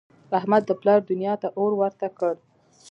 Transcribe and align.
احمد 0.37 0.63
د 0.65 0.71
پلار 0.81 0.99
دونیا 1.09 1.33
ته 1.41 1.47
اور 1.59 1.71
ورته 1.81 2.07
کړ. 2.17 2.33